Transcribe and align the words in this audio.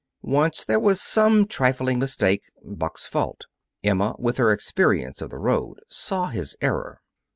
Once 0.23 0.65
there 0.65 0.79
was 0.79 0.99
some 0.99 1.45
trifling 1.45 1.99
mistake 1.99 2.41
Buck's 2.65 3.05
fault. 3.05 3.45
Emma, 3.83 4.15
with 4.17 4.37
her 4.37 4.51
experience 4.51 5.21
of 5.21 5.29
the 5.29 5.37
road, 5.37 5.77
saw 5.89 6.25
his 6.29 6.55
error. 6.59 7.01